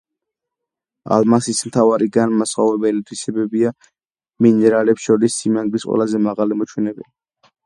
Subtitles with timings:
[1.17, 3.73] ალმასის მთავარი განმასხვავებელი თვისებებია
[4.47, 7.11] მინერალებს შორის სიმაგრის ყველაზე მაღალი მაჩვენებელი,